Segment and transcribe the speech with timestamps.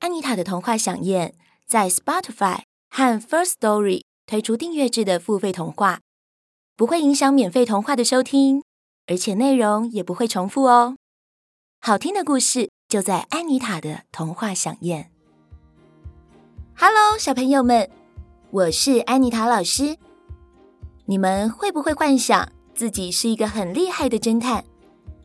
[0.00, 1.34] 安妮塔的童话饗宴
[1.66, 6.00] 在 Spotify 和 First Story 推出订阅制的付费童话，
[6.76, 8.62] 不会影响免费童话的收听，
[9.08, 10.96] 而且内容也不会重复哦。
[11.80, 15.10] 好听的故事就在安妮塔的童话饗宴。
[16.76, 17.90] Hello，小朋友们，
[18.50, 19.96] 我是安妮塔老师。
[21.06, 24.64] 你们会不会幻想自己是一个很厉害的侦探，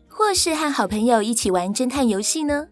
[0.08, 2.68] 或是和好朋友一起玩侦探游戏呢？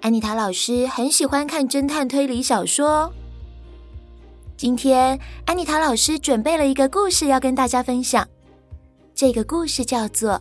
[0.00, 3.12] 安妮塔老师很喜欢看侦探推理小说。
[4.56, 8.26] 今天，安妮塔老师准备了一个故事要跟大家分享。
[9.12, 10.34] 这个故事叫做《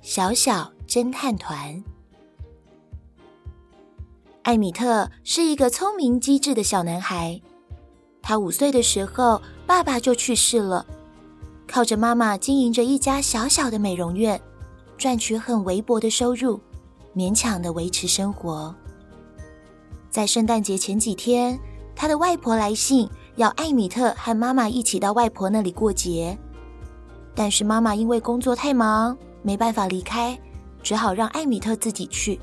[0.00, 1.74] 小小侦探团》。
[4.42, 7.38] 艾米特是一个聪明机智的小男孩。
[8.22, 10.86] 他五岁的时候，爸爸就去世了，
[11.66, 14.40] 靠着妈妈经营着一家小小的美容院，
[14.96, 16.58] 赚取很微薄的收入。
[17.14, 18.74] 勉强的维持生活。
[20.10, 21.58] 在圣诞节前几天，
[21.94, 26.36] 他的外婆来信，要艾米特和妈妈一起到外婆那里过节。
[27.34, 30.38] 但是妈妈因为工作太忙，没办法离开，
[30.82, 32.40] 只好让艾米特自己去。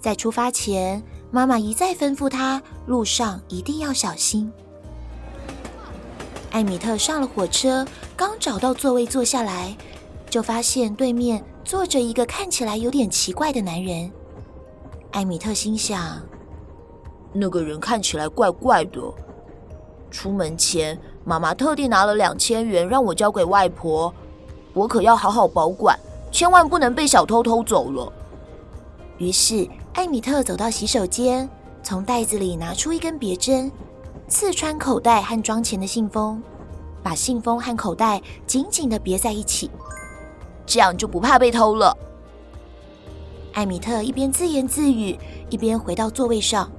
[0.00, 4.52] 在出发前，妈妈一再吩咐他，路上一定要小心。
[6.50, 9.74] 艾米特上了火车，刚找到座位坐下来，
[10.28, 11.42] 就发现对面。
[11.64, 14.10] 坐着一个看起来有点奇怪的男人，
[15.12, 16.20] 艾米特心想：
[17.32, 19.00] 那个人看起来怪怪的。
[20.10, 24.12] 出门前，妈妈特地拿了两千元让我交给外婆，
[24.74, 25.98] 我可要好好保管，
[26.30, 28.12] 千万不能被小偷偷走了。
[29.18, 31.48] 于是，艾米特走到洗手间，
[31.82, 33.70] 从袋子里拿出一根别针，
[34.28, 36.42] 刺穿口袋和装钱的信封，
[37.02, 39.70] 把信封和口袋紧紧的别在一起。
[40.72, 41.94] 这样就不怕被偷了。
[43.52, 45.18] 艾米特一边自言自语，
[45.50, 46.72] 一边回到座位上。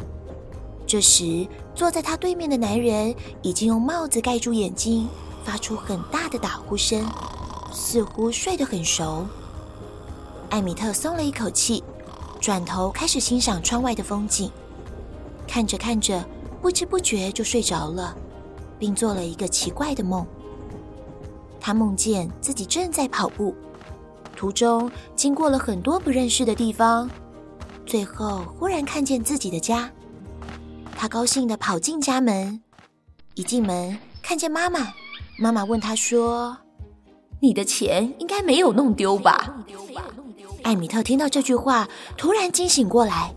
[0.87, 5.07] 这时，坐在他对面的男人已经用帽子盖住眼睛，
[5.43, 7.05] 发出很大的打呼声，
[7.71, 9.27] 似乎睡得很熟。
[10.49, 11.83] 艾米特松了一口气，
[12.41, 14.51] 转头开始欣赏窗外的风景。
[15.47, 16.25] 看着看着，
[16.63, 18.17] 不知不觉就睡着了，
[18.79, 20.25] 并做了一个奇怪的梦。
[21.59, 23.53] 他梦见自己正在跑步。
[24.43, 27.09] 途中经过了很多不认识的地方，
[27.85, 29.89] 最后忽然看见自己的家。
[30.97, 32.61] 他高兴地跑进家门，
[33.35, 34.91] 一进门看见妈妈。
[35.39, 36.57] 妈妈问他说
[37.39, 39.63] ：“你的钱应该没有弄丢吧？”
[40.63, 41.87] 艾米特听到这句话，
[42.17, 43.33] 突然惊醒过来。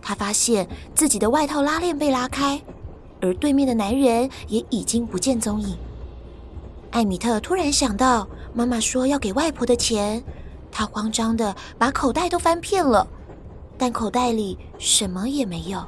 [0.00, 2.62] 他发现自己的外套拉链被拉开，
[3.20, 5.76] 而对面的男人也已经不见踪影。
[6.92, 10.22] 艾米特突然想到，妈妈说要给外婆的钱，
[10.70, 13.06] 他慌张地把口袋都翻遍了，
[13.76, 15.84] 但口袋里什么也没有，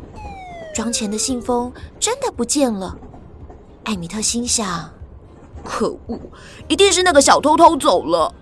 [0.75, 2.97] 装钱的信封真的不见了。
[3.84, 4.91] 艾米特心想：
[5.65, 6.20] 可恶，
[6.69, 8.32] 一定是那个小偷偷走了。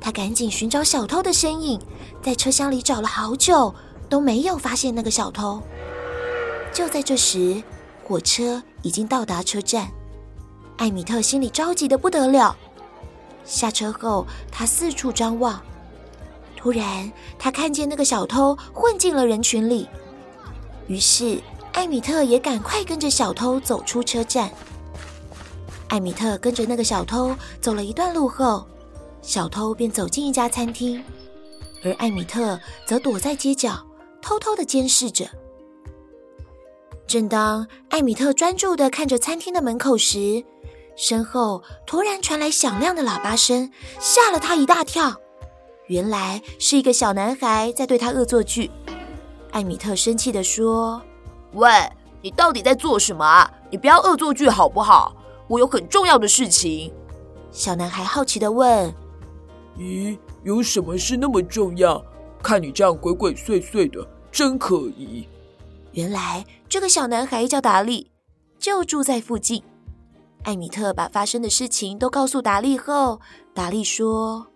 [0.00, 1.78] 他赶紧寻找小偷的身影，
[2.22, 3.74] 在车厢里找了好久，
[4.08, 5.60] 都没有发现那个小偷。
[6.72, 7.62] 就在这时，
[8.06, 9.90] 火车已经到达车站。
[10.78, 12.56] 艾米特心里着急得不得了。
[13.44, 15.60] 下车后，他四处张望，
[16.56, 19.88] 突然他看见那个小偷混进了人群里。
[20.86, 21.40] 于是，
[21.72, 24.50] 艾米特也赶快跟着小偷走出车站。
[25.88, 28.66] 艾米特跟着那个小偷走了一段路后，
[29.22, 31.02] 小偷便走进一家餐厅，
[31.82, 33.84] 而艾米特则躲在街角，
[34.22, 35.28] 偷偷地监视着。
[37.06, 40.44] 正当艾米特专注地看着餐厅的门口时，
[41.00, 45.18] 身后突然传来响亮的喇叭声，吓了他一大跳。
[45.86, 48.70] 原来是一个小男孩在对他恶作剧。
[49.52, 51.00] 艾米特生气地说
[51.54, 51.70] ：“喂，
[52.20, 53.50] 你到底在做什么啊？
[53.70, 55.16] 你不要恶作剧好不好？
[55.48, 56.92] 我有很重要的事情。”
[57.50, 58.94] 小男孩好奇地问
[59.78, 62.04] ：“咦，有什么事那么重要？
[62.42, 65.26] 看你这样鬼鬼祟祟的，真可疑。”
[65.92, 68.10] 原来这个小男孩叫达利，
[68.58, 69.62] 就住在附近。
[70.42, 73.20] 艾米特把发生的事情都告诉达利后，
[73.54, 74.46] 达利说：“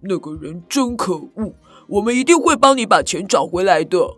[0.00, 1.52] 那个人真可恶，
[1.88, 4.16] 我们一定会帮你把钱找回来的。”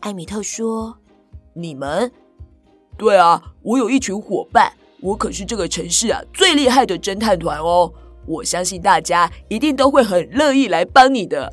[0.00, 0.98] 艾米特说
[1.54, 2.10] ：“你们？
[2.96, 7.92] 对啊，我有一群伙伴，我可是这个城市啊最厉害的侦探团哦。
[8.26, 11.52] 我相信大家一定都会很乐意来帮你的。”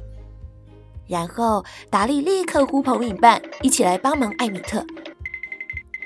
[1.07, 4.83] 然后达利立刻呼朋引伴，一起来帮忙艾米特。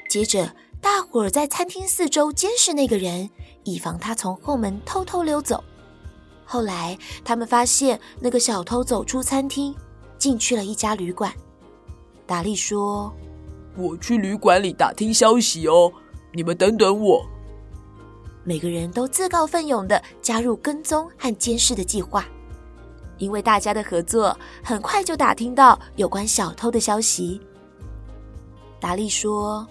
[0.09, 3.29] 接着，大伙儿在餐厅四周监视那个人，
[3.63, 5.63] 以防他从后门偷偷溜走。
[6.45, 9.75] 后来，他们发现那个小偷走出餐厅，
[10.17, 11.33] 进去了一家旅馆。
[12.25, 13.13] 达利说
[13.75, 15.91] ：“我去旅馆里打听消息哦，
[16.33, 17.25] 你们等等我。”
[18.43, 22.25] 每个人都自告奋勇的加入跟踪和监视的计划。
[23.17, 27.39] 因为大家的合作，很快就打听到有关小偷的消息。
[28.79, 29.67] 达利说：“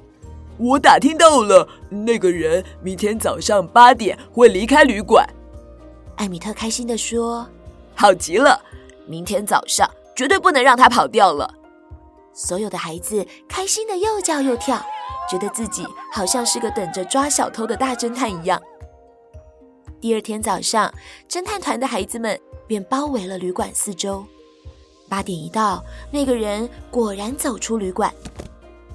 [0.58, 5.26] 我打听到了，那个人明天早上八点会离开旅馆。”
[6.16, 7.46] 艾米特开心地说
[7.94, 8.60] ：“好极了，
[9.06, 11.54] 明天早上绝对不能让他跑掉了。”
[12.34, 14.84] 所有的孩子开心的又叫又跳，
[15.30, 18.60] 觉得自己好像是个等着抓小偷的大侦探一样。
[20.00, 20.92] 第二天早上，
[21.28, 22.38] 侦探团的孩子们。
[22.68, 24.22] 便包围了旅馆四周。
[25.08, 25.82] 八点一到，
[26.12, 28.12] 那个人果然走出旅馆。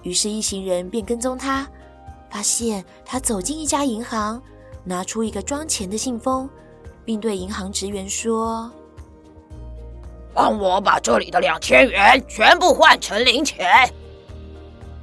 [0.03, 1.67] 于是，一行人便跟踪他，
[2.29, 4.41] 发现他走进一家银行，
[4.83, 6.49] 拿出一个装钱的信封，
[7.05, 8.69] 并对银行职员说
[10.33, 13.89] ：“帮我把这里的两千元全部换成零钱。”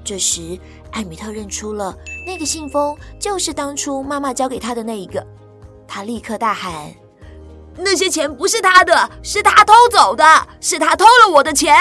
[0.05, 0.59] 这时，
[0.93, 1.97] 艾米特认出了
[2.27, 5.27] 那个信封就是当初妈妈交给他的那一个，
[5.89, 6.93] 他立刻大喊。
[7.77, 10.25] 那些钱不是他的，是他偷走的，
[10.61, 11.75] 是他偷了我的钱。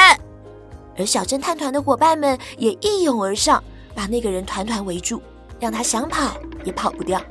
[1.00, 3.64] 而小侦探团的伙伴们也一拥而上，
[3.96, 5.22] 把那个人团团围住，
[5.58, 7.22] 让他想跑也跑不掉。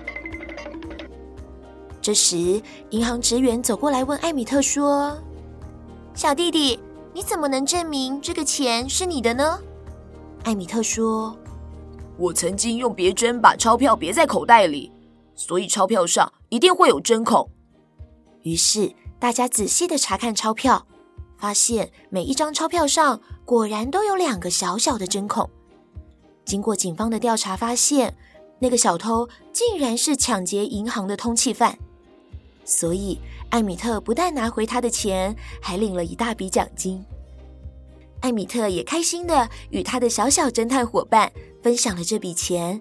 [2.01, 5.19] 这时，银行职员走过来问艾米特说
[6.15, 6.81] ：“小弟弟，
[7.13, 9.61] 你怎么能证明这个钱是你的呢？”
[10.45, 11.37] 艾米特说
[12.17, 14.91] ：“我曾经用别针把钞票别在口袋里，
[15.35, 17.51] 所以钞票上一定会有针孔。”
[18.45, 20.87] 于是大家仔细地查看钞票，
[21.37, 25.49] 发现每一张钞票上果然都有两个小小的针孔。
[26.45, 28.15] 经过警方的调查，发现
[28.59, 31.79] 那个小偷竟然是抢劫银行的通缉犯。
[32.67, 33.19] 所以
[33.49, 37.03] 艾米特不但拿回他的钱，还领了一大笔奖金。
[38.21, 42.79] 艾米特也开心的与他的小小侦探伙伴分享了这笔钱，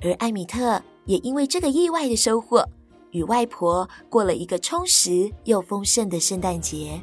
[0.00, 2.66] 而艾米特也因为这个意外的收获。
[3.10, 6.98] 与外婆过了一个充实又丰盛的圣诞节。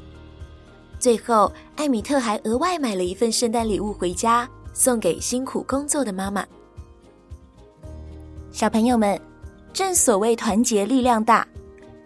[0.99, 6.45] 最后，艾米特还额外买了一份圣诞礼物回家，送给辛苦工作的妈妈。
[8.51, 9.19] 小朋友们，
[9.71, 11.47] 正所谓团结力量大，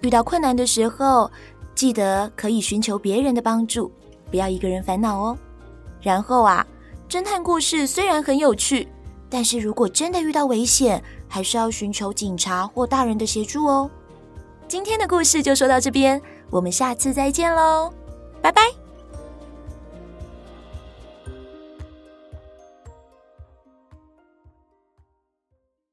[0.01, 1.31] 遇到困难的时候，
[1.73, 3.89] 记得可以寻求别人的帮助，
[4.29, 5.37] 不要一个人烦恼哦。
[6.01, 6.65] 然后啊，
[7.07, 8.87] 侦探故事虽然很有趣，
[9.29, 13.89] 但是如果真的遇到危险，还是要寻求警察或大人的协助哦。
[14.67, 17.93] 今天的故事就说到这边，我们下次再见喽，
[18.41, 18.80] 拜拜。